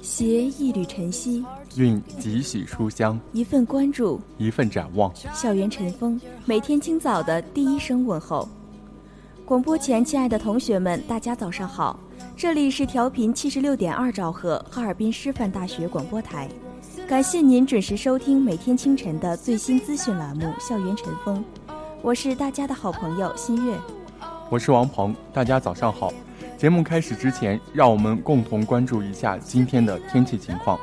[0.00, 1.44] 携一缕晨曦，
[1.76, 5.14] 运几许书香，一份关注，一份展望。
[5.34, 8.48] 校园晨风，每天清早的第一声问候。
[9.44, 12.00] 广播前，亲爱的同学们，大家早上好！
[12.36, 16.46] 这里是调频七十六点二兆赫，哈尔滨师范大学广播台。
[17.08, 21.42] 感谢您准时收听每天清晨的最新资讯栏目《校园晨风》，
[22.02, 23.74] 我是大家的好朋友新月，
[24.50, 26.12] 我是王鹏，大家早上好。
[26.58, 30.78] 节目开始之前，让我们共同关注一下今天的天气情况。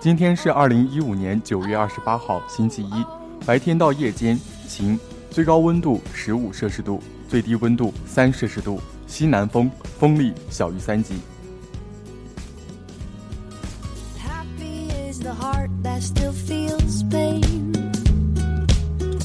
[0.00, 3.04] 今天是二零一五年九月二十八号，星期一，
[3.44, 4.98] 白天到夜间晴，
[5.30, 11.14] 最高温度十五摄氏度，最低温度三摄氏度，西南风，风力小于三级。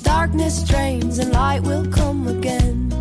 [0.04, 2.92] Darkness drains and light will come again.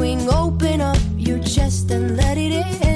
[0.00, 2.89] swing open up your chest and let it in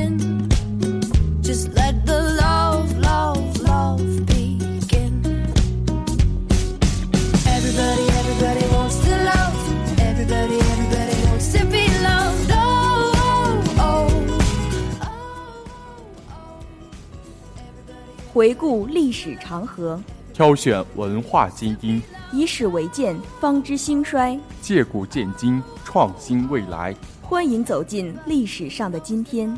[18.34, 19.98] 回顾历史长河。
[20.32, 22.02] 挑选文化精英
[22.32, 24.36] 以史为鉴方知兴衰。
[24.60, 29.56] 借古鉴今创新未来，欢迎走进历史上的今天。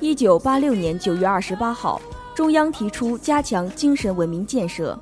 [0.00, 2.02] 一九八六年九月二十八号，
[2.34, 4.98] 中央提出加强精神文明建设。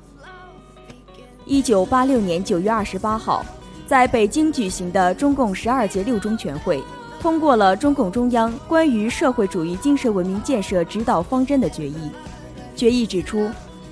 [1.45, 3.43] 一九八六年九月二十八号，
[3.87, 6.83] 在北京举行的中共十二届六中全会，
[7.19, 12.11] 通过了中共中央关于社会主义精神文明建设指导方针的决议。
[12.75, 13.49] 决议指出，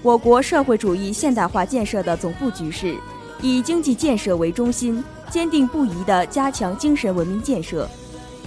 [0.08, 2.96] 我国社会主义现代化建设的总布局是，
[3.42, 7.86] 以经济建设为中心，坚定不移地加强精神文明建设。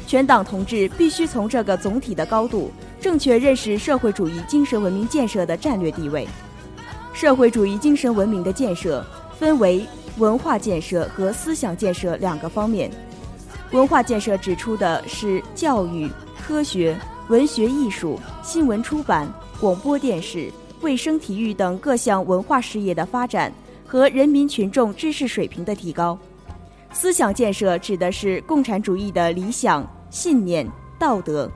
[0.06, 6.26] 全党同志必须从这个总体的高度，正确认识社会主义精神文明建设的战略地位。
[7.12, 9.04] 社会主义精神文明的建设
[9.38, 9.84] 分为
[10.16, 12.90] 文化建设和思想建设两个方面。
[13.72, 16.10] 文化建设指出的是教育、
[16.42, 16.98] 科学、
[17.28, 19.30] 文学艺术、新闻出版、
[19.60, 23.52] 广播电视、卫生体育等各项文化事业的发展
[23.86, 26.18] 和人民群众知识水平的提高。
[26.92, 29.88] 思想建设指的是共产主义的理想。
[30.10, 30.68] 信念、
[30.98, 31.48] 道德，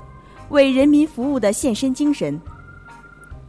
[0.48, 2.40] 为人民服务的献身精神。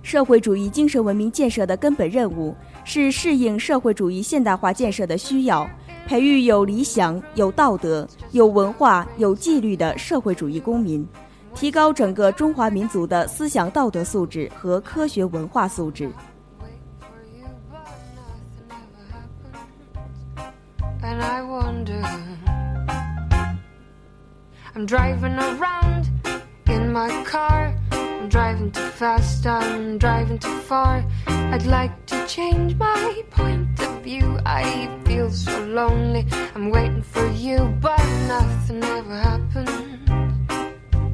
[0.02, 5.70] 社会主义精神文明建设的根本任务是适应社会主义现代化建设的需要，
[6.08, 11.08] 培育有理想、有道德、有文化、有纪律的社会主义公民，
[11.56, 16.12] 提高整个中华民族的思想道德素质和科学文化素质。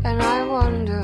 [0.03, 1.03] And I wonder,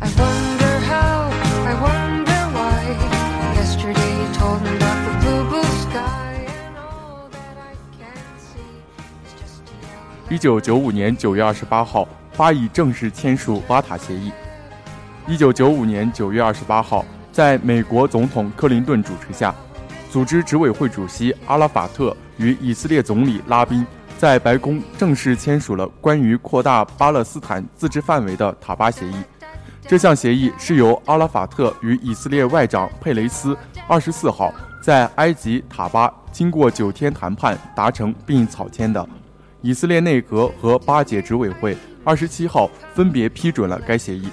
[0.00, 1.30] I wonder how,
[1.66, 2.96] I wonder why.
[3.56, 8.62] Yesterday told me about the blue, blue sky, and all that I can see
[9.24, 10.30] is just a yellow.
[10.30, 12.08] 一九九五年九月二十八号。
[12.34, 14.32] 巴以正式签署瓦塔协议。
[15.28, 19.54] 一九九五年九月二十八号，在美国总统克林顿主持下，
[20.10, 23.86] 组织执委会主席阿拉法特与以色列总理拉宾
[24.22, 29.16] 在白宫正式签署了关于扩大巴勒斯坦自治范围的塔巴协议。
[29.88, 33.58] 这项协议是由阿拉法特与以色列外长佩雷斯
[33.88, 39.04] 二十四号在埃及塔巴经过九天谈判达成并草签的。
[39.60, 41.76] 以色列内阁和巴解执委会。
[42.04, 44.28] 二十七号分别批准了该协议。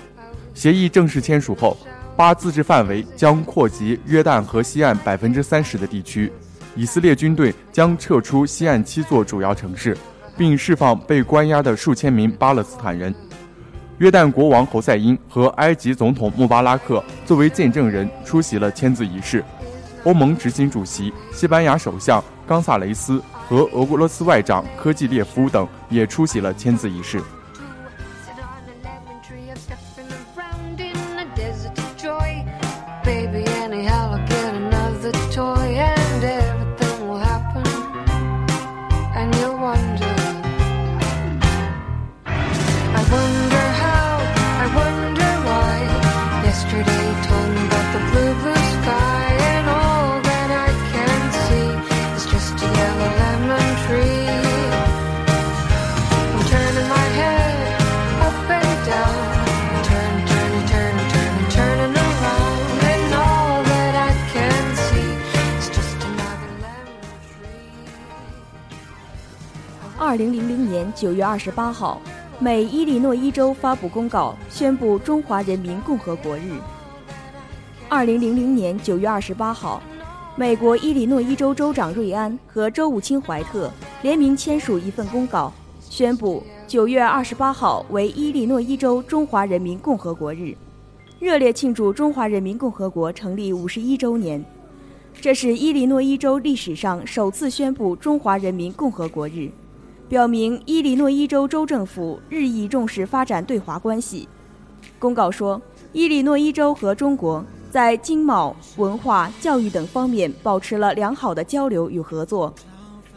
[0.54, 1.76] 协议正式签署后，
[2.16, 6.32] 巴自治范围将扩及约旦河西岸百分之三十的地区。
[6.75, 9.98] 以色列军队将撤出西岸七座主要城市，
[10.38, 13.13] 并释放被关押的数千名巴勒斯坦人。
[13.98, 19.44] 约旦国王侯赛因和埃及总统穆巴拉克作为见证人出席了签字仪式。
[20.06, 27.21] 欧盟执行主席、西班牙首相冈萨雷斯和俄罗斯外长科季列夫等也出席了签字仪式。
[70.10, 72.02] 二零零零年九月二十八号，
[72.40, 76.50] 美伊利诺伊州发布公告，宣布中华人民共和国日。
[77.88, 79.80] 二零零零年九月二十八号，
[80.36, 83.72] 美国伊利诺伊州州长瑞安和州务卿怀特
[84.02, 90.58] 联名签署一份公告，宣布九月二十八号为伊利诺伊州中华人民共和国日，
[91.20, 94.44] 热烈庆祝中华人民共和国成立五十一周年。
[95.22, 99.52] 这是伊利诺伊州历史上首次宣布中华人民共和国日。
[100.10, 104.28] 表明伊利诺伊州州政府日益重视发展对华关系。
[104.98, 105.62] 公告说，
[105.94, 112.52] 伊利诺伊州和中国在经贸、文化、教育等方面保持了良好的交流与合作。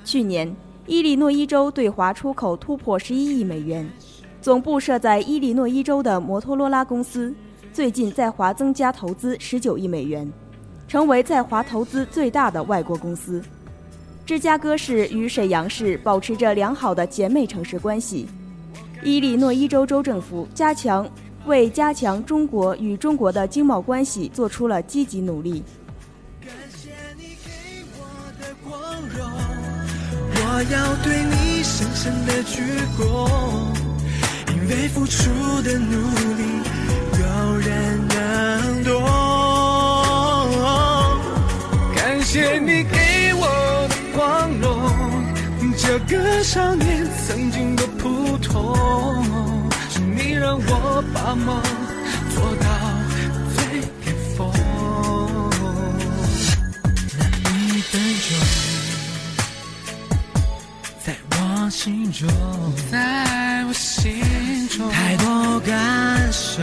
[0.05, 0.55] 去年，
[0.87, 3.89] 伊利诺伊州对华出口突破十一亿美元。
[4.43, 7.35] 总部设在伊利诺伊州的摩托罗拉公司
[7.73, 10.31] 最近在华增加投资十九亿美元，
[10.87, 13.43] 成为在华投资最大的外国公司。
[14.25, 18.29] 芝加哥市与沈阳市保持着良好的姐妹城市关系。
[19.03, 21.11] 伊利诺伊州州政府加强
[21.45, 25.65] 为加强中国与中国的经贸关系做出了积极努力。
[26.41, 27.51] 感谢你给
[27.99, 28.07] 我
[28.41, 28.73] 的光
[29.09, 29.21] 荣，
[30.37, 32.63] 我要对你深深的鞠
[32.97, 33.29] 躬，
[34.55, 35.31] 因为付出
[35.63, 35.97] 的努
[36.37, 36.45] 力
[37.19, 39.03] 有人能懂。
[41.95, 43.62] 感谢你给我。
[44.15, 44.91] 光荣
[45.79, 49.25] 这个少年曾经的普通，
[49.91, 51.63] 是你让我把梦
[52.35, 52.67] 做到
[53.55, 54.53] 最巅峰。
[57.45, 57.93] 那一分
[58.29, 58.29] 钟，
[61.03, 62.29] 在我心中，
[62.91, 66.63] 在我心中，太多感受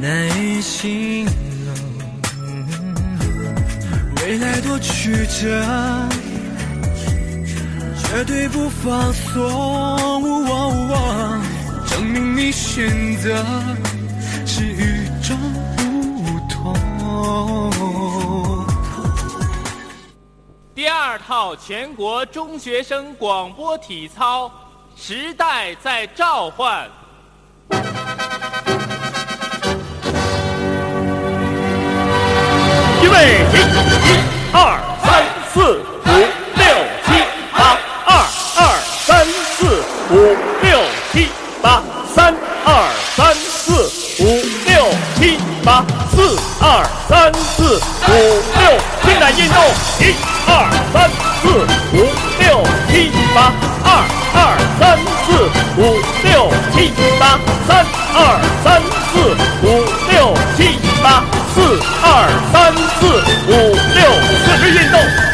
[0.00, 1.32] 难以形容，
[4.66, 5.64] 多曲折。
[7.98, 9.40] 绝对不放松，
[11.86, 13.44] 证明你选择
[14.44, 15.36] 是与众
[16.16, 16.74] 不同。
[20.74, 24.50] 第二套全国中学生广播体操，
[24.96, 26.88] 时代在召唤。
[34.58, 35.22] 二三
[35.52, 36.10] 四五
[36.56, 36.64] 六
[37.04, 37.12] 七
[37.52, 38.16] 八二
[38.56, 40.16] 二三四五
[40.62, 40.80] 六
[41.12, 41.28] 七
[41.60, 41.82] 八
[42.14, 42.34] 三
[42.64, 43.74] 二三四
[44.18, 44.24] 五
[44.64, 47.76] 六七八四二三四
[48.08, 48.12] 五
[48.56, 49.62] 六伸展运动
[50.00, 50.14] 一
[50.46, 50.50] 二
[50.90, 51.10] 三
[51.42, 51.48] 四
[51.92, 52.08] 五
[52.40, 53.52] 六七八
[53.84, 53.86] 二
[54.32, 57.84] 二三四五六七八三
[58.14, 58.80] 二三
[59.12, 59.20] 四
[59.62, 61.22] 五六七八
[61.54, 62.06] 四二
[62.50, 63.06] 三四
[63.52, 63.95] 五
[64.68, 65.25] 运动。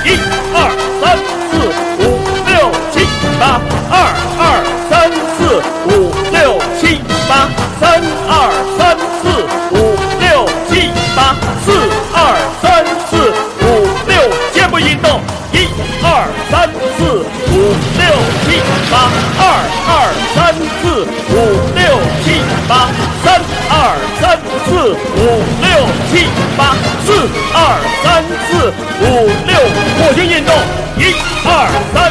[26.12, 26.26] 七
[26.58, 26.74] 八
[27.06, 27.56] 四二
[28.02, 29.04] 三四五
[29.46, 29.56] 六
[29.96, 30.54] 扩胸运动
[30.98, 31.00] 一
[31.46, 31.48] 二
[31.94, 32.01] 三。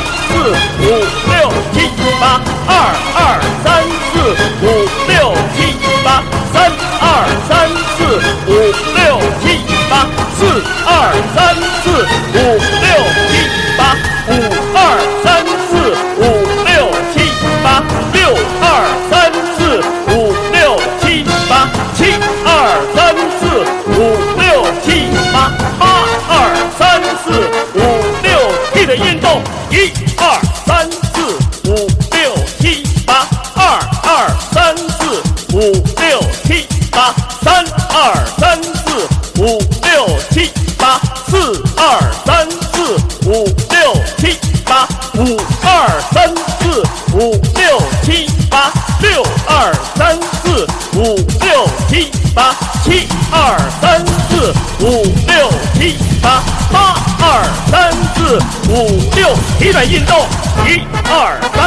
[59.62, 60.18] 体转运动
[60.66, 61.61] 一二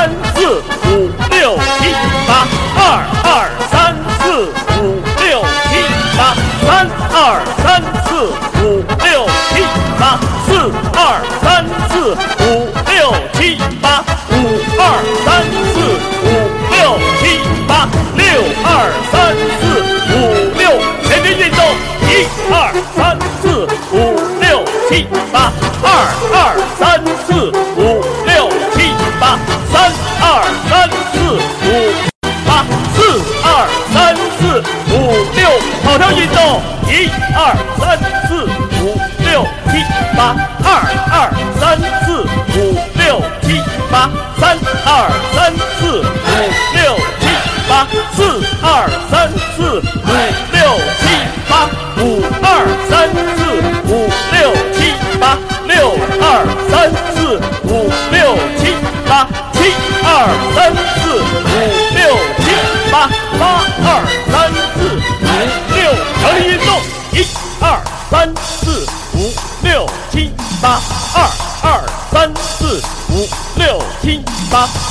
[36.88, 38.44] 一二三四
[38.82, 39.82] 五六七
[40.16, 40.68] 八二
[41.10, 41.14] 二
[41.58, 42.22] 三四
[42.58, 45.33] 五六七八三二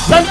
[0.10, 0.23] 난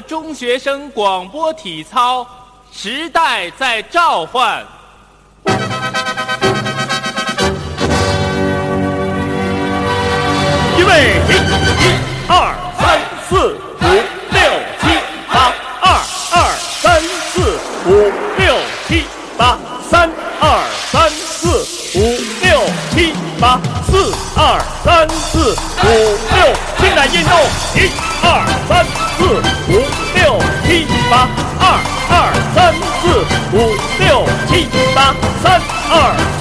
[0.00, 2.26] 中学生广播体操
[2.72, 4.64] 时代在召唤。
[10.76, 10.92] 预备
[11.80, 11.82] 一
[12.26, 13.86] 二三四五
[14.30, 14.40] 六
[14.80, 14.82] 七
[15.32, 15.84] 八二
[16.32, 16.36] 二
[16.80, 17.88] 三四五
[18.38, 18.56] 六
[18.88, 19.04] 七
[19.38, 19.58] 八
[19.90, 20.10] 三
[20.40, 20.44] 二
[20.90, 21.48] 三四
[21.98, 22.00] 五
[22.42, 22.60] 六
[22.90, 25.88] 七八四二三四五
[26.34, 26.38] 六
[26.78, 27.32] 伸展运动
[27.76, 28.03] 一
[35.90, 36.33] are.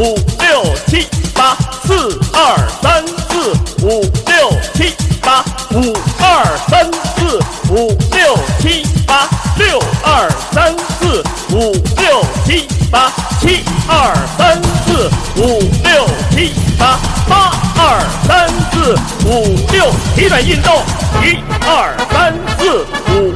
[0.00, 1.54] 五六七八，
[1.84, 3.52] 四二三四
[3.84, 7.38] 五六七八，五二三四
[7.70, 9.28] 五六七八，
[9.58, 11.22] 六二三四
[11.54, 18.94] 五六七八，七二三四五六七八，八二三四
[19.26, 19.84] 五六，
[20.16, 20.82] 体转运动，
[21.22, 23.34] 一二三四五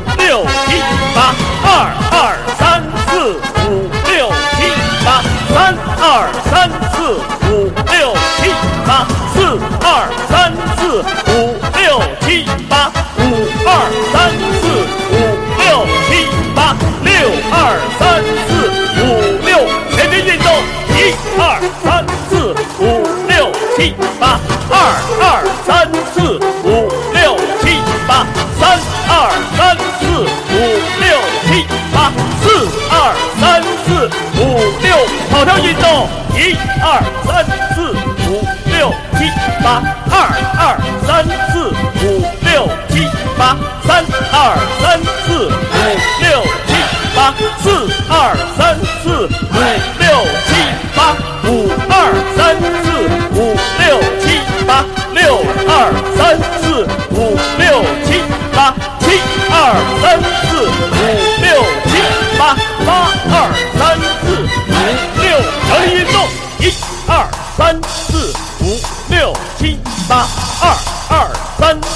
[36.45, 37.43] 一二三
[37.75, 37.91] 四
[38.29, 39.25] 五六七
[39.65, 40.13] 八，二
[40.61, 41.73] 二三四
[42.05, 44.37] 五六七八，三二
[44.79, 45.81] 三四五
[46.21, 46.71] 六七
[47.17, 47.65] 八，四
[48.11, 48.13] 二
[48.59, 48.74] 三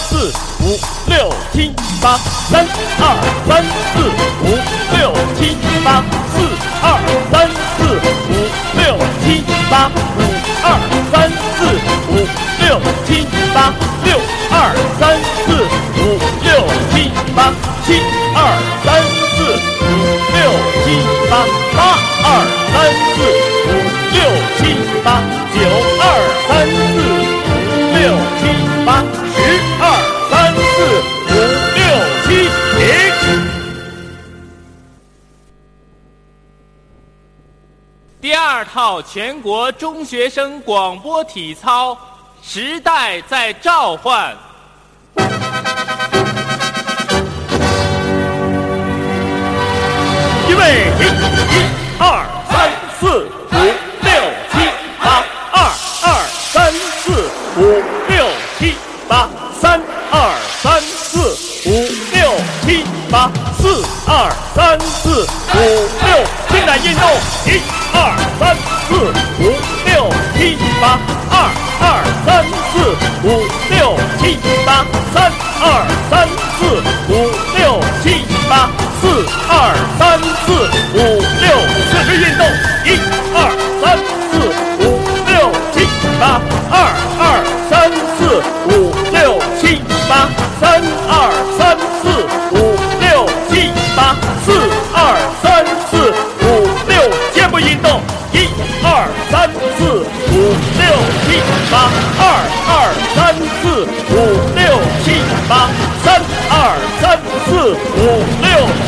[0.09, 0.65] 四五
[1.07, 2.17] 六七八，
[2.49, 2.67] 三
[2.99, 3.03] 二
[3.47, 4.09] 三四
[4.43, 4.47] 五
[4.97, 6.35] 六七八，四
[6.81, 6.85] 二
[7.31, 7.35] 三
[7.77, 7.79] 四
[8.29, 8.33] 五
[8.73, 8.81] 六
[9.23, 9.73] 七八，
[10.17, 10.19] 五
[10.65, 10.67] 二
[11.13, 11.15] 三
[11.59, 11.61] 四
[12.09, 12.11] 五
[12.59, 13.09] 六七
[13.53, 13.57] 八，
[14.03, 14.09] 六
[14.51, 14.53] 二
[14.99, 15.01] 三
[15.45, 15.47] 四
[16.01, 16.03] 五
[16.43, 16.49] 六
[16.91, 17.53] 七八，
[17.85, 17.87] 七
[18.35, 18.37] 二
[18.83, 18.87] 三
[19.37, 19.37] 四
[19.85, 19.87] 五
[20.33, 20.37] 六
[20.85, 20.87] 七
[21.29, 21.33] 八，
[21.77, 21.79] 八
[22.25, 22.27] 二
[22.73, 22.75] 三
[23.13, 23.17] 四
[23.69, 23.71] 五
[24.15, 24.17] 六
[24.57, 24.61] 七
[25.05, 25.07] 八，
[25.53, 25.57] 九
[26.01, 26.03] 二
[26.49, 26.97] 三四
[27.45, 27.53] 五
[27.93, 28.01] 六
[28.41, 28.43] 七
[38.69, 41.97] 号全国中学生广播体操，
[42.43, 44.37] 时代在召唤。
[50.47, 51.03] 预备，一、
[51.55, 51.65] 一、
[51.99, 53.57] 二、三、四、五、
[54.03, 54.13] 六、
[54.53, 54.55] 七、
[55.03, 55.57] 八，二、
[56.03, 56.07] 二、
[56.53, 57.61] 三、四、五、
[58.09, 58.27] 六、
[58.59, 58.77] 七、
[59.09, 59.29] 八，
[59.59, 60.15] 三、二、
[60.63, 61.35] 三、四、
[61.67, 61.71] 五、
[62.13, 65.57] 六、七、八，四、二、三、四、五、
[66.05, 66.28] 六，
[66.69, 67.09] 来运动，
[67.47, 67.63] 一、
[67.95, 67.97] 二、
[68.39, 68.55] 三、
[68.87, 68.95] 四、
[69.41, 69.57] 五、
[69.89, 71.01] 六、七、八，
[71.31, 71.49] 二、
[71.81, 72.93] 二、三、四、
[73.25, 73.27] 五、
[73.71, 75.65] 六、七、八，三、二、
[76.11, 76.29] 三、
[76.59, 76.61] 四、
[77.09, 78.69] 五、六、七、八，
[79.01, 79.09] 四、
[79.49, 80.53] 二、三、四、
[80.93, 81.57] 五、六，
[81.89, 82.45] 四肢运动，
[82.85, 83.01] 一、
[83.33, 83.49] 二、
[83.81, 83.97] 三、
[84.29, 84.37] 四、
[84.85, 85.89] 五、六、七、
[86.21, 86.37] 八，
[86.69, 86.77] 二、
[87.19, 87.25] 二、
[87.71, 90.29] 三、四、五、六、七、八，
[90.61, 90.85] 三、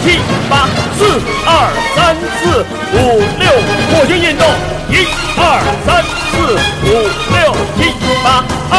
[0.02, 1.48] 七、八，四、二、
[1.94, 3.52] 三、四、五、六，
[3.90, 4.46] 火星运动，
[4.88, 6.88] 一、二、三、四、五、
[7.30, 7.38] 六、
[7.76, 7.78] 七、
[8.24, 8.76] 八，二、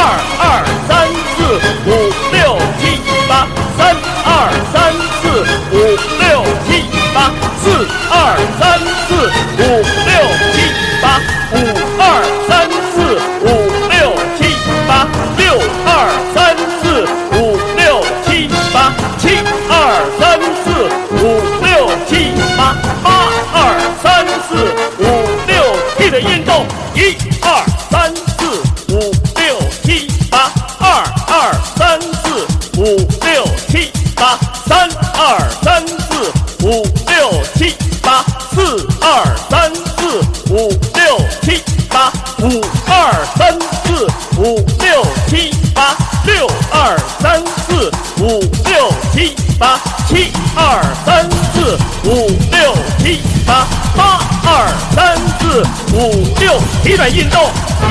[49.62, 51.78] 八，七二三四
[52.10, 55.62] 五六七八，八二三四
[55.94, 57.40] 五六，体转运动，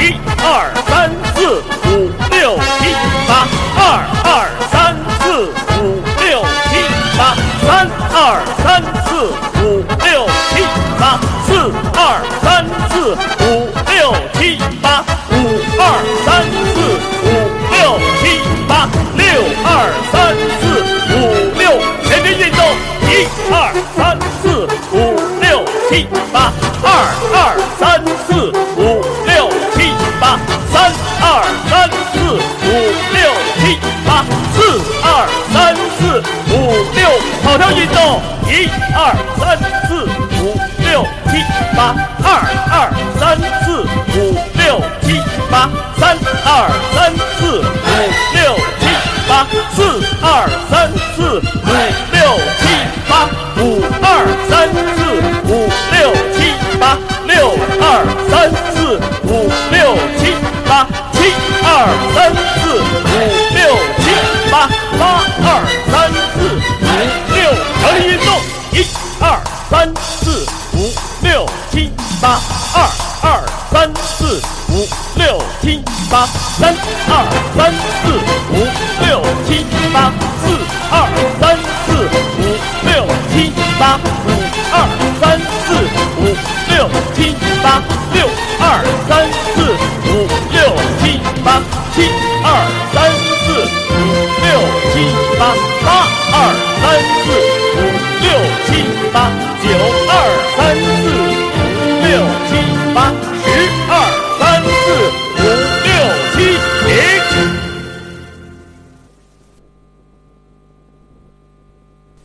[0.00, 1.59] 一二三四。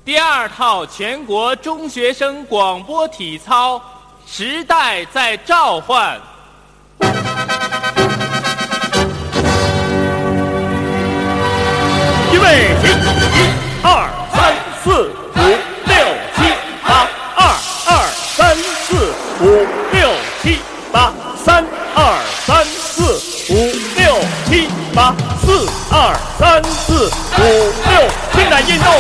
[0.06, 3.82] 第二套全国中学生广播体操，
[4.28, 6.22] 时代在召唤。
[12.32, 12.88] 预备起，
[13.34, 13.50] 一
[13.82, 15.42] 二三四五
[15.88, 15.98] 六
[16.36, 16.54] 七
[16.88, 17.42] 八，二
[17.88, 17.90] 二
[18.38, 19.44] 三四五
[19.92, 20.14] 六
[20.44, 20.60] 七
[20.92, 21.12] 八，
[21.44, 21.66] 三
[21.96, 23.54] 二三四五
[23.96, 27.42] 六七八，四二三四五
[27.90, 28.94] 六，进来运动，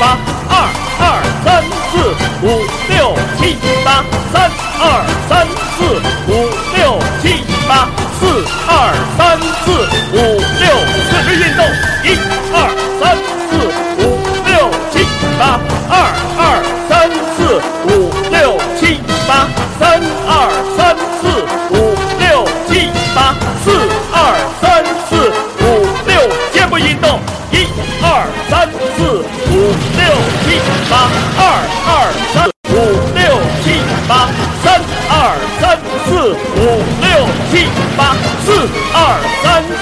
[0.00, 0.16] 八，
[0.48, 0.52] 二
[0.98, 1.04] 二
[1.44, 1.98] 三四
[2.42, 2.44] 五
[2.88, 4.82] 六七八，三二
[5.28, 5.78] 三四
[6.26, 6.32] 五
[6.74, 7.86] 六七八，
[8.18, 8.20] 四
[8.66, 8.70] 二
[9.18, 9.70] 三四
[10.14, 10.18] 五
[10.58, 10.64] 六，
[11.04, 11.60] 四肢运动，
[12.02, 12.06] 一
[12.50, 12.56] 二
[12.98, 13.02] 三
[13.50, 13.50] 四
[13.98, 14.00] 五
[14.46, 14.50] 六
[14.90, 15.04] 七
[15.38, 15.60] 八，
[15.90, 16.29] 二。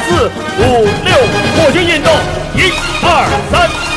[0.07, 0.62] 四五
[1.05, 1.12] 六，
[1.57, 2.12] 火星运动，
[2.55, 2.72] 一
[3.03, 3.07] 二
[3.51, 3.68] 三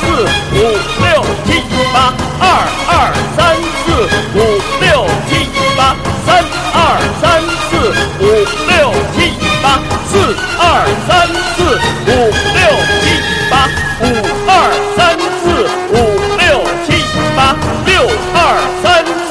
[0.52, 0.56] 五
[1.02, 1.06] 六
[1.44, 1.48] 七
[1.92, 2.44] 八，二
[2.88, 2.90] 二
[3.36, 3.40] 三
[3.84, 3.86] 四
[4.34, 4.36] 五
[4.80, 4.84] 六
[5.28, 5.30] 七
[5.76, 5.80] 八，
[6.24, 6.28] 三
[6.72, 6.76] 二
[7.20, 7.22] 三
[7.68, 7.70] 四
[8.20, 8.24] 五
[8.68, 8.70] 六
[9.14, 9.16] 七
[9.62, 9.64] 八，
[10.08, 10.12] 四
[10.58, 10.60] 二
[11.06, 11.10] 三
[11.56, 11.58] 四
[12.06, 12.10] 五
[12.54, 12.60] 六
[13.02, 13.04] 七
[13.50, 13.52] 八，
[14.00, 14.04] 五
[14.46, 14.50] 二
[14.96, 14.98] 三
[15.40, 15.42] 四
[15.92, 15.94] 五
[16.38, 16.42] 六
[16.86, 16.88] 七
[17.36, 17.38] 八，
[17.86, 17.90] 六
[18.34, 18.36] 二
[18.82, 18.84] 三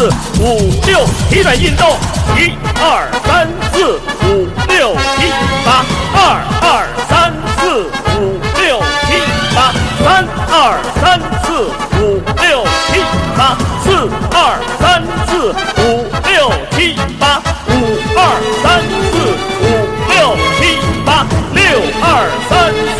[0.00, 0.08] 四
[0.40, 1.86] 五六，体转运动，
[2.34, 5.28] 一二三四五六七
[5.62, 5.84] 八，
[6.14, 6.18] 二
[6.62, 7.84] 二三四
[8.16, 9.20] 五六七
[9.54, 9.70] 八，
[10.02, 11.68] 三二三四
[12.00, 13.04] 五六七
[13.36, 17.36] 八，四二三四五六七八，
[17.68, 17.70] 五
[18.16, 18.18] 二
[18.62, 18.80] 三
[19.12, 19.12] 四
[19.60, 19.62] 五
[20.08, 20.16] 六
[20.56, 21.60] 七八，六
[22.00, 22.08] 二
[22.48, 22.98] 三四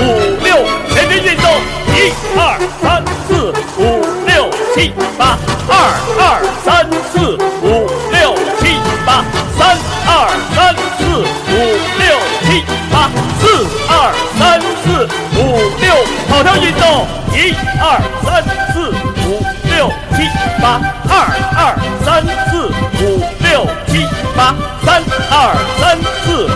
[0.42, 1.44] 六，全身运动，
[1.92, 2.40] 一二
[2.80, 5.36] 三四五六七八，
[5.68, 5.76] 二
[16.38, 18.90] 跑跳运动，一二三四
[19.26, 20.22] 五六七
[20.62, 21.12] 八，二
[21.56, 21.74] 二
[22.04, 22.68] 三四
[23.02, 25.34] 五六七八，三二
[25.80, 26.46] 三四五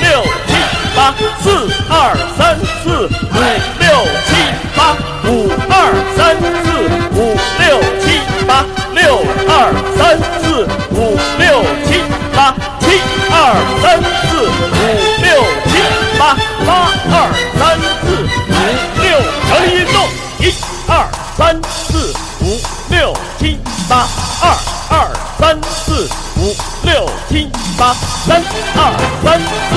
[0.00, 0.56] 六七
[0.96, 3.38] 八，四二三四五
[3.78, 3.84] 六
[4.24, 4.30] 七
[4.74, 4.96] 八，
[5.28, 5.74] 五二
[6.16, 6.18] 三
[6.64, 7.09] 四。
[27.94, 28.42] 三
[28.74, 29.69] 二三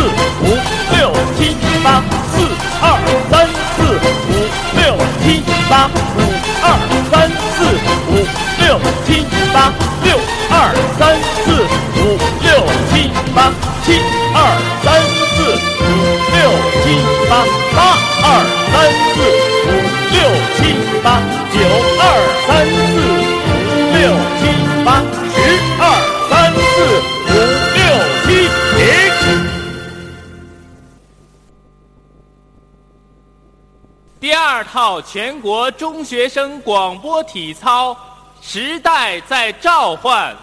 [35.06, 37.96] 全国中学生广播体操
[38.42, 40.36] 时代在召唤。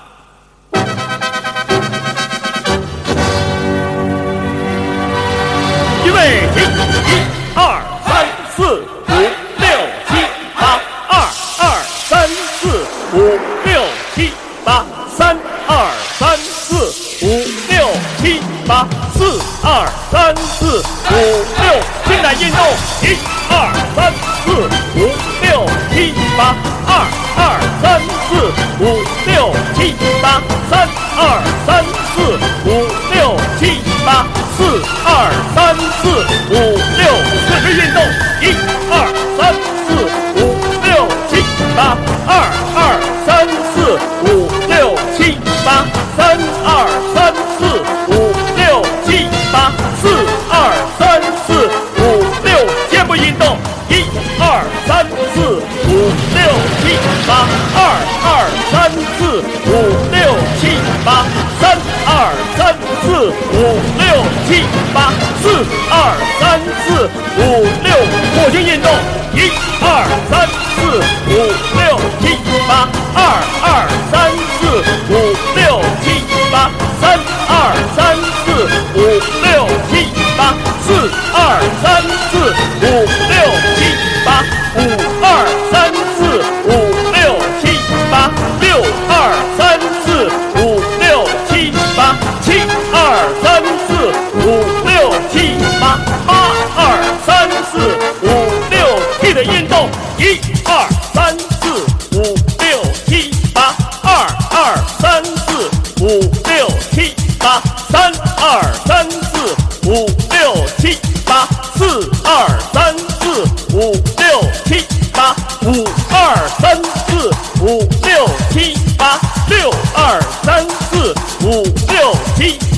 [6.05, 6.61] 预备起
[7.07, 7.23] 一
[7.55, 9.13] 二三四五
[9.59, 9.69] 六
[10.09, 10.11] 七
[10.55, 11.13] 八二
[11.59, 11.63] 二
[12.09, 13.17] 三四五
[13.65, 13.83] 六
[14.15, 14.33] 七
[14.65, 14.85] 八
[15.17, 15.71] 三二
[16.19, 16.75] 三四
[17.25, 17.29] 五
[17.69, 21.15] 六七八四二三四五
[21.63, 21.65] 六
[22.07, 22.61] 伸展运动
[23.03, 24.13] 一二三
[24.45, 24.53] 四
[24.95, 24.99] 五
[25.43, 26.55] 六七八
[26.87, 26.89] 二
[27.37, 27.39] 二
[27.83, 28.31] 三四
[28.81, 28.85] 五
[29.27, 29.79] 六七
[30.23, 31.50] 八三二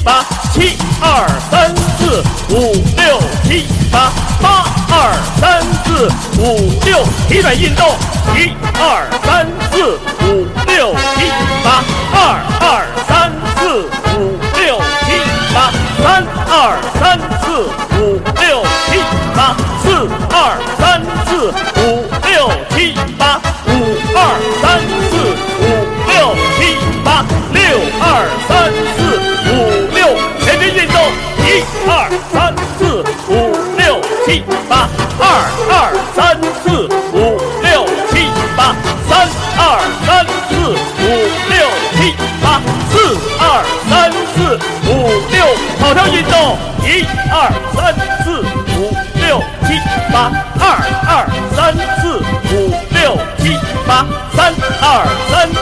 [0.04, 6.08] 八七二三四五六七八八二三四
[6.40, 7.86] 五六体转运动
[8.36, 10.41] 一二三四五。
[47.02, 48.40] 一二三四
[48.78, 49.76] 五六七
[50.12, 50.62] 八二
[51.08, 52.18] 二三四
[52.54, 55.61] 五六七八三二三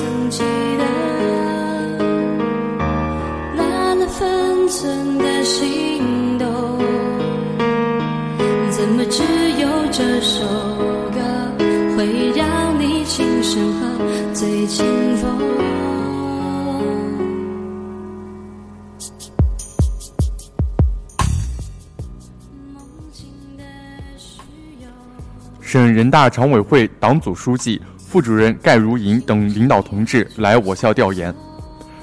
[0.00, 0.38] 曾记
[0.78, 0.84] 得
[3.54, 6.48] 那了分寸的心动，
[8.70, 9.22] 怎么只
[9.60, 10.40] 有这首
[11.12, 11.20] 歌
[11.98, 13.80] 会让你轻声和
[14.32, 14.86] 最清
[15.18, 15.38] 风？
[22.72, 22.82] 梦
[23.12, 23.62] 境的
[24.16, 24.40] 需
[24.82, 24.88] 要。
[25.60, 27.78] 省人大常委会党组书记、
[28.10, 31.32] 副主任盖如莹等领导同志来我校调研。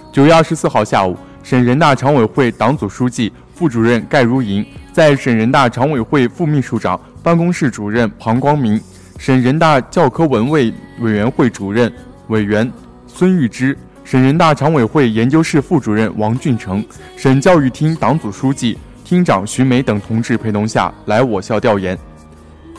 [0.09, 8.79] 九月二十四号下午，省人大常委会党组书记、副主任盖如莹在省人大常委会副秘书长办公室主任庞光明、
[9.17, 11.91] 省人大教科文卫委员会主任
[12.29, 12.71] 委员
[13.05, 16.81] 孙玉芝、省人大常委会研究室副主任王俊成、
[17.17, 21.97] 省教育厅党组书记、厅长徐梅等同志陪同下来我校调研。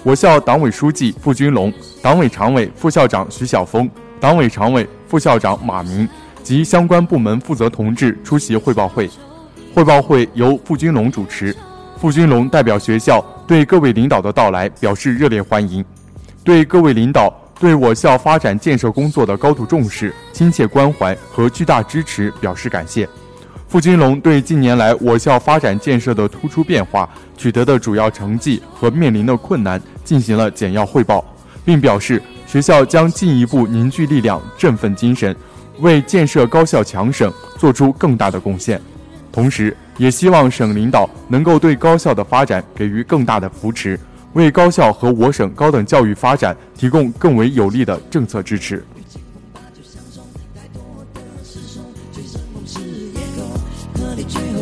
[0.04, 6.08] 我校党委书记傅军龙、党委常委、副校长徐晓峰、党委常委、副校长马明
[6.42, 9.10] 及相关部门负责同志出席汇报会。
[9.74, 11.54] 汇报会由傅军龙主持，
[12.00, 15.84] 傅军龙代表学校对各位领导的到来表示热烈欢迎，
[16.44, 23.06] 对各位领导对我校发展建设工作的高度重视、亲切关怀和巨大支持表示感谢。
[23.68, 31.22] 付金龙对近年来我校发展建设的突出变化、取得的主要成绩和面临的困难进行了简要汇报，
[31.66, 35.36] 并表示学校将进一步凝聚力量、振奋精神，
[35.80, 38.80] 为建设高校强省做出更大的贡献。
[39.30, 44.00] 同时，也希望省领导能够对高校的发展给予更大的扶持，
[44.32, 48.82] 为高校和我省高等教育发展提供更为有力的政策支持。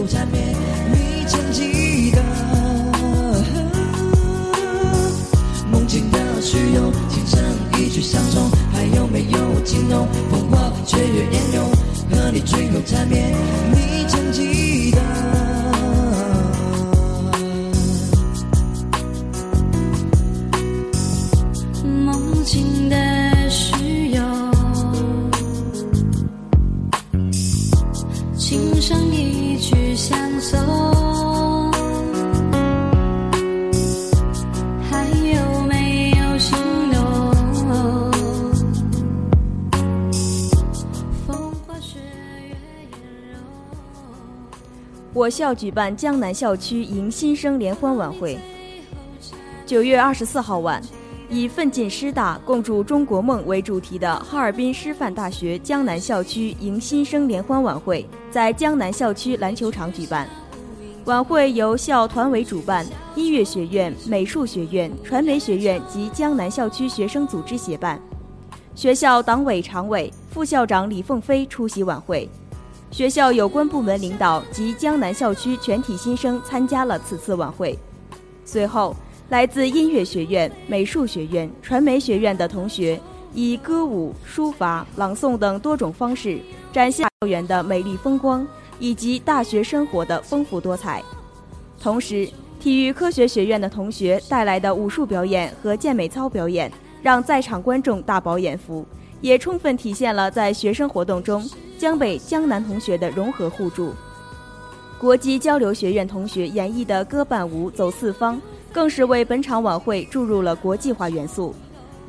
[0.05, 0.55] 缠绵，
[0.93, 2.21] 你曾记得
[5.71, 7.41] 梦境的虚荣，情深
[7.79, 10.09] 一曲相送，还有没有情浓？
[10.31, 11.71] 风花雪月烟涌，
[12.11, 13.33] 和你最后缠绵，
[30.07, 30.57] 相送，
[34.89, 36.39] 还有没有？
[41.27, 41.99] 风花雪
[42.47, 42.55] 月
[42.93, 43.01] 颜
[43.33, 43.43] 容。
[45.13, 48.39] 我校举办江南校区迎新生联欢晚会。
[49.67, 50.81] 九月二十四号晚，
[51.29, 60.29] 以“奋进师大，共筑中国梦”为主题的哈尔滨师范大学江南校区迎新生联欢晚会在江南校区篮球场举办。
[61.07, 62.87] 晚会由校团委主办，
[63.17, 68.01] 音乐学院、美术学院、传媒学院及江南校区学生组织协办。
[68.77, 72.29] 学校党委常委、副校长李凤飞出席晚会。
[72.93, 77.77] 学校有关部门领导及江南校区全体新生参加了此次晚会。
[78.45, 78.95] 随后，
[79.29, 83.01] 来自音乐学院、美术学院、传媒学院的同学
[83.35, 86.39] 以歌舞、书法、朗诵等多种方式，
[86.73, 88.47] 展现校园的美丽风光
[88.79, 91.03] 以及大学生活的丰富多彩。
[91.81, 92.29] 同时，
[92.61, 96.71] 体育科学学院的同学带来的武术表演和健美操表演，
[97.03, 98.87] 让在场观众大饱眼福，
[99.21, 101.45] 也充分体现了在学生活动中
[101.77, 103.93] 江北、江南同学的融合互助。
[105.01, 108.41] 国际交流学院同学演绎的歌伴舞走四方，
[108.77, 111.55] 更是为本场晚会注入了国际化元素。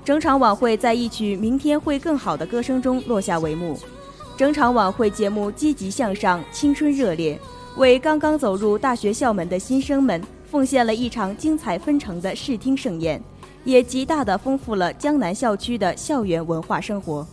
[0.04, 3.80] 整场晚会在一曲《明天会更好》的歌声中落下帷幕。
[4.36, 7.40] 整场晚会节目积极向上，青春热烈，
[7.78, 13.24] 为刚刚走入大学校门的新生们奉献了一场精彩纷呈的视听盛宴，
[13.64, 17.26] 也极大地丰富了江南校区的校园文化生活。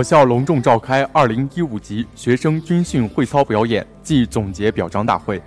[0.00, 5.38] 我校隆重召开2015级学生军训会操表演暨总结表彰大会。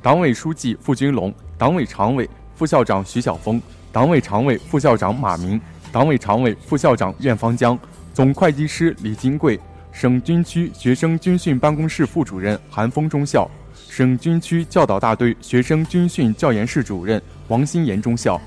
[0.00, 3.60] 党委书记付军龙、党委常委、副校长徐晓峰、
[3.90, 5.60] 党委常委、副校长马明、
[5.90, 7.76] 党委常委、副校长苑方江、
[8.14, 9.58] 总会计师李金贵、
[9.90, 13.50] 省军区学生军训办公室副主任韩峰中校、
[13.88, 18.40] 省军区教导大队学生军训教研室主任王新岩中校、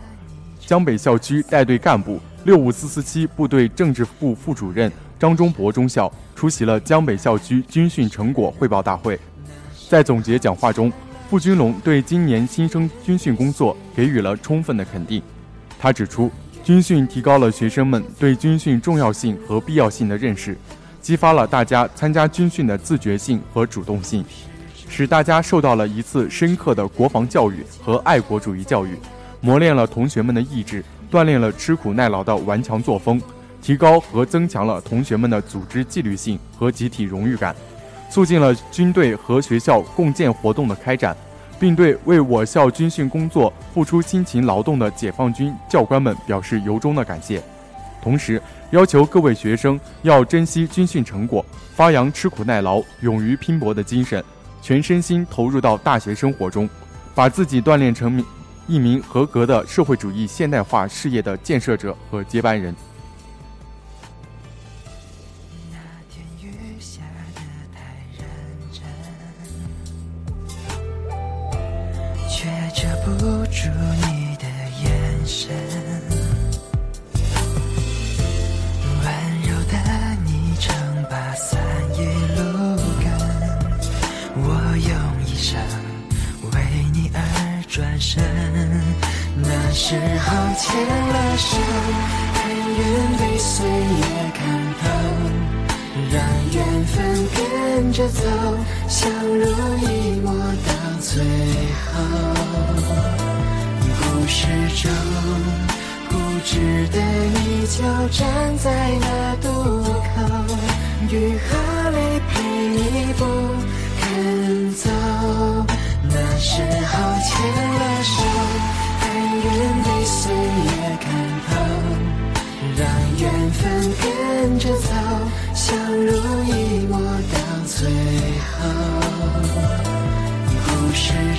[0.66, 9.20] 江北校区带队干部六五四四七部队政治部副主任张忠博中校出席了江北校区军训成果汇报大会。
[9.90, 10.92] 在总结讲话中，
[11.30, 15.22] 傅军龙对今年新生军训工作给予了充分的肯定。
[15.80, 16.32] 他指出，
[16.64, 20.58] 军训提高了学生们对军训重要性和必要性的认识，
[21.02, 24.26] 激发了大家参加军训的自觉性和主动性，
[24.90, 28.98] 使大家受到了一次深刻的国防教育和爱国主义教育，
[29.42, 33.22] 磨练了同学们的意志，锻炼了吃苦耐劳的顽强作风，
[33.66, 37.56] 提高和增强了同学们的组织纪律性和集体荣誉感。
[38.12, 41.18] 促进了军队和学校共建活动的开展，
[41.60, 47.42] 并对为我校军训工作付出辛勤劳动的解放军教官们表示由衷的感谢。
[48.04, 48.40] 同时，
[48.70, 51.44] 要求各位学生要珍惜军训成果，
[51.74, 54.24] 发扬吃苦耐劳、勇于拼搏的精神，
[54.62, 56.70] 全身心投入到大学生活中，
[57.16, 58.24] 把自己锻炼成
[58.68, 62.74] 一名合格的社会主义现代化事业的建设者和接班人。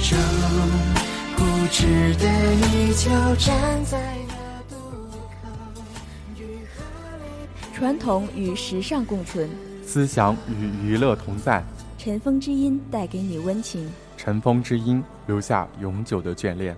[0.06, 0.22] 事中。
[1.68, 4.16] 值得你就站在
[7.74, 9.50] 传统与时尚共存，
[9.84, 11.62] 思想与娱乐同在。
[11.98, 16.74] 尘封之音带给你温情，尘封之音留下永久的眷恋。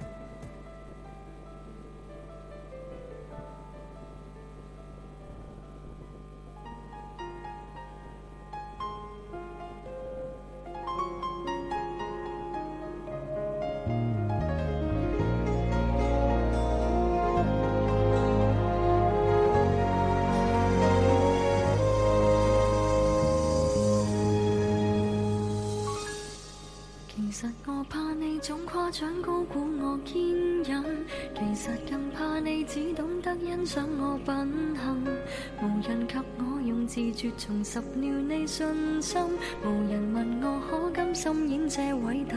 [41.68, 42.36] 这伟大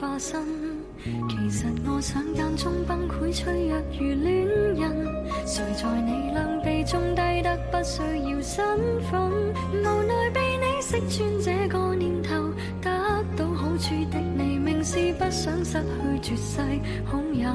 [0.00, 0.42] 化身。
[1.28, 5.06] 其实我想间中崩溃，脆弱如恋人。
[5.46, 8.64] 谁在你两臂中低得不需要身
[9.10, 9.20] 份？
[9.72, 12.90] 无奈被你识穿这个念头，得
[13.36, 16.60] 到好处的你，明是不想失去绝世
[17.04, 17.48] 好友。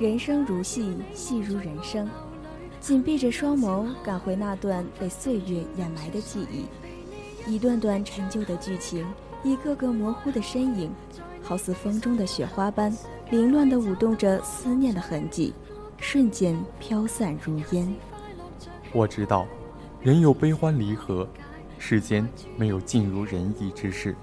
[0.00, 2.08] 人生如戏，戏如人生。
[2.80, 6.64] 紧闭着双眸，赶回那段被岁月掩埋的记忆，
[7.46, 9.06] 一段段陈旧的剧情，
[9.44, 10.90] 一个个模糊的身影，
[11.42, 12.90] 好似风中的雪花般
[13.30, 15.52] 凌乱地舞动着思念的痕迹，
[15.98, 17.94] 瞬间飘散如烟。
[18.94, 19.46] 我知道，
[20.00, 21.28] 人有悲欢离合，
[21.76, 22.26] 世间
[22.56, 24.16] 没有尽如人意之事。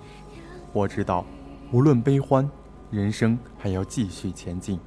[0.74, 1.24] 我知道，
[1.72, 2.50] 无论悲欢，
[2.90, 4.80] 人生还要继续前进，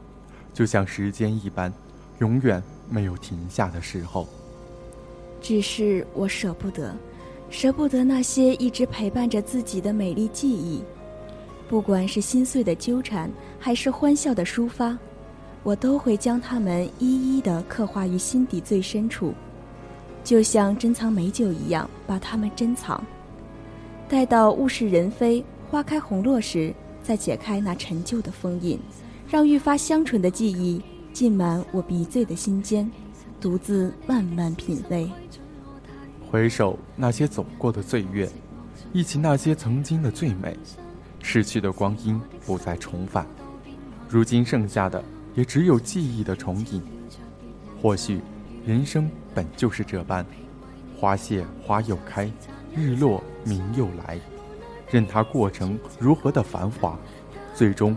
[0.53, 1.73] 就像时间一般，
[2.19, 4.27] 永远没有停下的时候。
[5.41, 6.95] 只是我舍不得，
[7.49, 10.83] 舍不得那些一直陪伴着自己的美丽记忆，
[11.69, 14.99] 不管是心碎的纠缠，还是欢笑的抒发，
[15.63, 19.33] 我都会将它们一一的刻画于心底最深处，
[20.23, 23.03] 就像珍藏美酒一样，把它们珍藏，
[24.09, 25.45] 待到物是人非。
[25.71, 28.77] 花开红落时，再解开那陈旧的封印，
[29.31, 32.91] 让愈发香醇的记忆浸满我鼻醉的心间，
[33.41, 35.09] 独自慢慢品味。
[36.29, 38.29] 回首那些走过的岁月，
[38.93, 40.57] 忆起那些曾经的最美，
[41.23, 43.25] 逝去的光阴不再重返，
[44.09, 45.01] 如今剩下的
[45.37, 46.83] 也只有记忆的重影。
[47.81, 48.21] 或许，
[48.67, 50.27] 人生本就是这般，
[50.97, 52.29] 花谢花又开，
[52.75, 54.19] 日落明又来。
[54.91, 56.99] 任它过程如何的繁华，
[57.55, 57.97] 最终，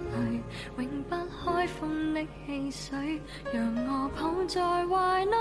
[0.00, 0.40] 泪，
[0.78, 3.20] 永不开封的汽水，
[3.52, 5.36] 让我抱在怀内。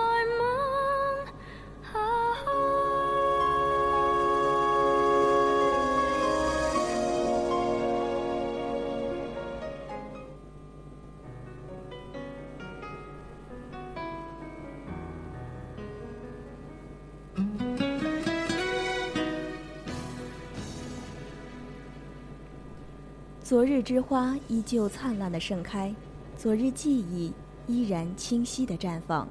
[23.43, 25.93] 昨日之花依旧灿烂的盛开，
[26.37, 27.33] 昨日记忆
[27.67, 29.27] 依然清晰的绽放。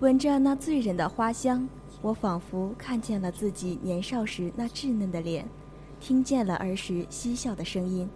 [0.00, 1.68] 闻着那醉人的花香，
[2.00, 5.46] 我仿佛看见了自己年少时那稚嫩的脸，
[6.00, 8.08] 听见了儿时嬉笑的声音。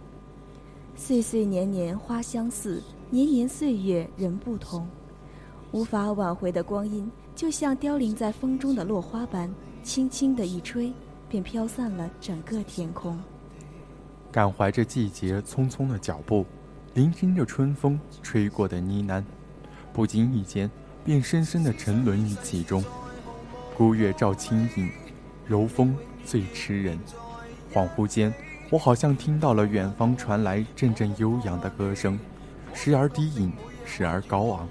[0.95, 4.87] 岁岁年年花相似，年年岁月人不同。
[5.73, 9.53] 无法挽回的光阴，就像凋零在风中的落花般，
[9.83, 10.91] 轻轻的一吹，
[11.29, 13.15] 便飘散了整个天空。
[14.33, 16.43] 感怀着季节匆匆的脚步，
[16.95, 19.23] 聆听着春风吹过的呢喃，
[19.93, 20.67] 不经意间
[21.05, 22.83] 便深深的沉沦于其中。
[23.77, 24.89] 孤月照清影，
[25.45, 26.97] 柔风最痴人。
[27.71, 28.33] 恍惚间，
[28.71, 32.19] 我好像听到了远方传来阵阵悠扬的歌声，
[32.73, 33.53] 时而低吟，
[33.85, 34.67] 时而高昂。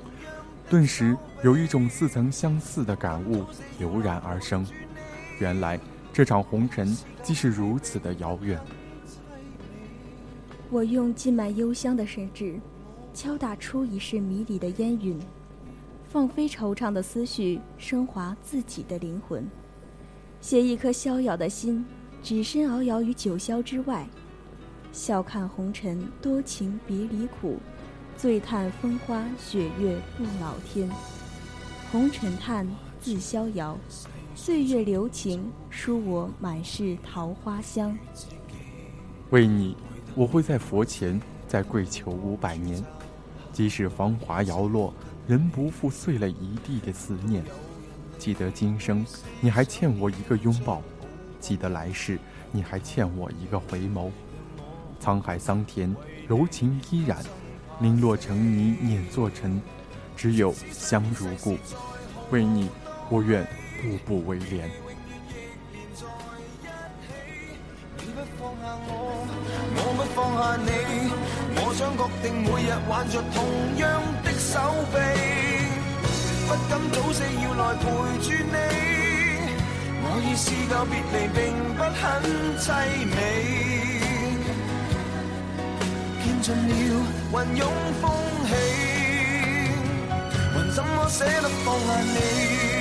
[0.68, 3.44] 顿时有一种似曾相似的感悟
[3.78, 4.66] 油然而生。
[5.38, 5.78] 原来
[6.12, 8.58] 这场红尘既是如此的遥远。
[10.72, 12.58] 我用浸满幽香的神指，
[13.12, 15.20] 敲打出一世迷离的烟云，
[16.10, 19.46] 放飞惆怅的思绪，升华自己的灵魂，
[20.40, 21.84] 写一颗逍遥的心，
[22.22, 24.08] 只身遨游于九霄之外，
[24.92, 27.58] 笑看红尘多情别离苦，
[28.16, 30.88] 醉叹风花雪月不老天。
[31.90, 32.66] 红尘叹，
[32.98, 33.76] 自逍遥；
[34.34, 37.94] 岁月留情，书我满是桃花香。
[39.28, 39.76] 为你。
[40.14, 42.84] 我会在佛前再跪求五百年，
[43.52, 44.92] 即使芳华摇落，
[45.26, 47.42] 仍不负碎了一地的思念。
[48.18, 49.04] 记得今生
[49.40, 50.82] 你还欠我一个拥抱，
[51.40, 52.18] 记得来世
[52.50, 54.10] 你还欠我一个回眸。
[55.00, 55.94] 沧海桑田，
[56.28, 57.18] 柔情依然，
[57.80, 59.60] 零落成泥碾作尘，
[60.14, 61.56] 只有香如故。
[62.30, 62.68] 为你，
[63.08, 63.44] 我愿
[63.80, 64.70] 步步为莲。
[70.56, 70.70] 你，
[71.56, 73.36] 我想确定每日挽着同
[73.76, 73.82] 样
[74.22, 74.58] 的手
[74.92, 74.96] 臂，
[76.46, 77.84] 不敢早死要来陪
[78.20, 78.56] 住你。
[80.04, 81.38] 我已试够别离并
[81.76, 82.00] 不很
[82.58, 82.64] 凄
[83.14, 83.16] 美，
[86.22, 86.70] 见尽了
[87.32, 87.62] 云涌
[88.00, 88.04] 风
[88.48, 88.50] 起，
[90.52, 92.71] 还怎么舍得放下你？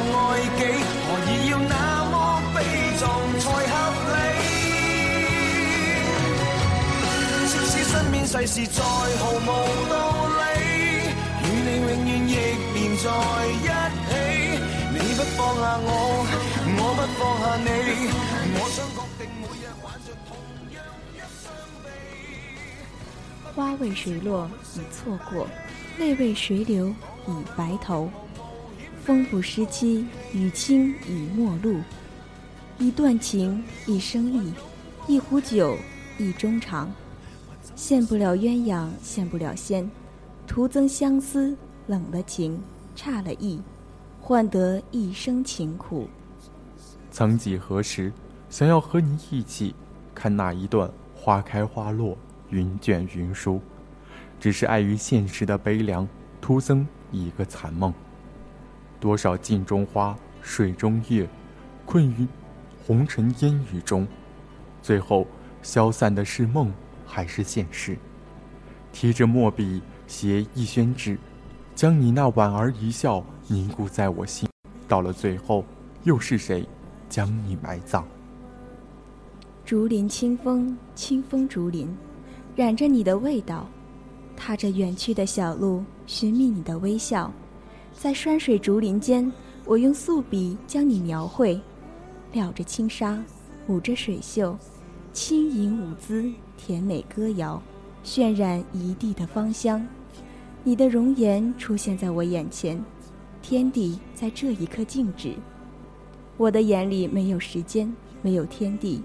[0.00, 0.14] 爱
[0.56, 0.60] 己，
[1.06, 1.74] 何以要那
[2.10, 2.14] 么
[2.54, 2.56] 悲
[2.98, 3.02] 壮
[3.38, 3.72] 才合
[4.12, 4.14] 理？
[7.48, 7.54] 现
[8.26, 9.48] 世事再毫无
[9.90, 9.92] 道
[10.38, 10.40] 理，
[11.42, 12.30] 与你永远亦
[12.74, 13.04] 连在
[13.48, 13.66] 一
[14.08, 14.12] 起。
[14.92, 15.88] 你不放下我，
[16.78, 17.68] 我不放下你，
[18.54, 20.30] 我想确定每日挽着同
[20.74, 20.76] 样
[21.12, 21.44] 一双
[21.82, 21.86] 臂。
[23.54, 25.48] 花为谁落已错过，
[25.98, 26.94] 泪为谁流
[27.26, 28.08] 已白头。
[29.10, 31.80] 风不失期，雨清已陌路。
[32.78, 34.54] 一段情，一生意，
[35.08, 35.76] 一壶酒，
[36.16, 36.88] 一衷肠。
[37.76, 39.90] 羡不了鸳鸯，羡不了仙，
[40.46, 41.56] 徒增相思，
[41.88, 42.62] 冷了情，
[42.94, 43.60] 差了意，
[44.20, 46.06] 换得一生情苦。
[47.10, 48.12] 曾几何时，
[48.48, 49.74] 想要和你一起
[50.14, 52.16] 看那一段花开花落，
[52.50, 53.60] 云卷云舒，
[54.38, 56.06] 只是碍于现实的悲凉，
[56.40, 57.92] 徒增一个残梦。
[59.00, 61.26] 多少镜中花，水中月，
[61.86, 62.28] 困于
[62.86, 64.06] 红尘烟雨中，
[64.82, 65.26] 最后
[65.62, 66.70] 消散的是梦
[67.06, 67.96] 还是现实？
[68.92, 71.16] 提着墨笔携一宣纸，
[71.74, 74.48] 将你那莞尔一笑凝固在我心。
[74.86, 75.64] 到了最后，
[76.02, 76.68] 又是谁
[77.08, 78.04] 将你埋葬？
[79.64, 81.96] 竹林清风，清风竹林，
[82.56, 83.68] 染着你的味道，
[84.36, 87.32] 踏着远去的小路，寻觅你的微笑。
[88.00, 89.30] 在山水竹林间，
[89.66, 91.60] 我用素笔将你描绘，
[92.32, 93.22] 撩着轻纱，
[93.66, 94.56] 舞着水袖，
[95.12, 97.62] 轻盈舞姿，甜美歌谣，
[98.02, 99.86] 渲染一地的芳香。
[100.64, 102.82] 你的容颜出现在我眼前，
[103.42, 105.34] 天地在这一刻静止。
[106.38, 109.02] 我的眼里没有时间，没有天地，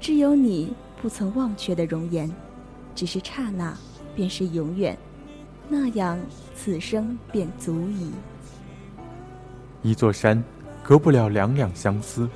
[0.00, 0.72] 只有你
[1.02, 2.34] 不曾忘却的容颜，
[2.94, 3.76] 只是刹那，
[4.16, 4.96] 便是永远。
[5.68, 6.18] 那样，
[6.56, 8.10] 此生便足矣。
[9.88, 10.44] 一座山，
[10.82, 12.28] 隔不了两两相思；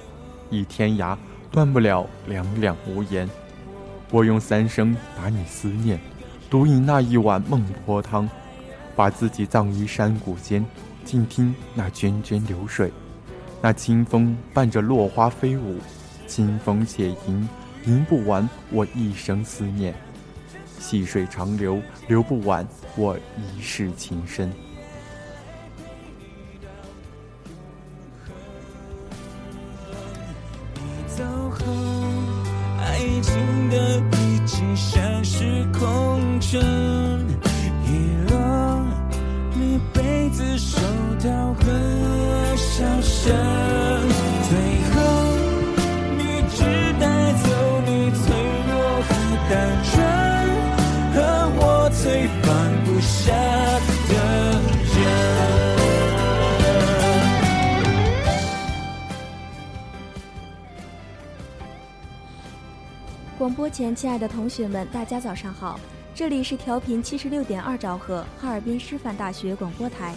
[0.49, 1.15] 一天涯，
[1.51, 3.29] 断不了两两无言。
[4.11, 6.01] 我用三生把你思念，
[6.49, 8.27] 独饮那一碗孟婆汤，
[8.97, 10.65] 把自己葬于山谷间，
[11.05, 12.91] 静听那涓涓流水，
[13.61, 15.77] 那清风伴着落花飞舞，
[16.27, 17.47] 清风且吟，
[17.85, 19.93] 吟不完我一生思念；
[20.79, 24.51] 细水长流，流不完我一世情深。
[63.73, 65.81] 前，亲爱的同学们，大家早上好！
[66.15, 70.15] 这里是调频七十六点二兆赫哈尔滨师范大学广播台，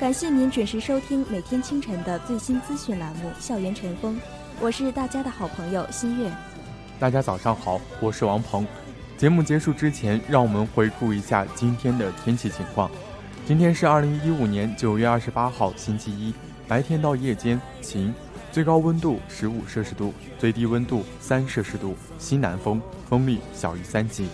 [0.00, 4.16] 感谢您准时收听每天清晨的最新资讯栏目《校园晨风》，
[4.60, 6.28] 我是大家的好朋友新月。
[6.98, 8.66] 大家早上好，我是王鹏。
[9.16, 12.90] 节目结束之前，让我们回顾一下今天的天气情况。
[13.46, 16.34] 今天是二零一五年九月二十八号，星期一，
[16.66, 18.12] 白天到夜间晴。
[18.58, 24.26] 最高温度十五摄氏度，最低温度三摄氏度，西南风，风力小于三级。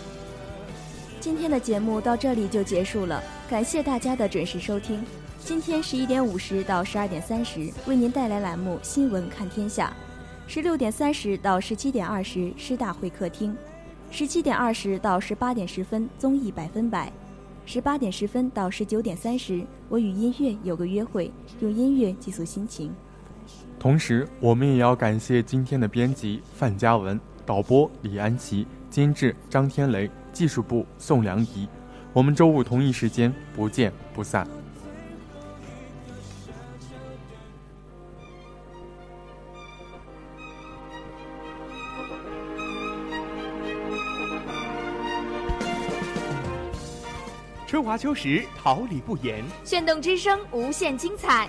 [1.20, 5.04] 今天的节目到这里就结束了，感谢大家的准时收听。
[5.40, 9.94] 今天十一点五十到十二点三十为您带来栏目《新闻看天下》，
[10.50, 13.54] 十六点三十到十七点二十师大会客厅，
[14.10, 17.12] 十七点二十到十八点十分综艺百分百，
[17.66, 22.90] 十八点十分到十九点三十我与音乐有个约会，用音乐寄宿心情。
[23.78, 31.68] 同时，我们也要感谢今天的编辑范嘉文、导播李安琪、监制张天雷、技术部宋良仪。
[32.12, 34.46] 我们周五同一时间不见不散。
[47.66, 49.44] 春华秋实，桃李不言。
[49.64, 51.48] 炫动之声，无限精彩。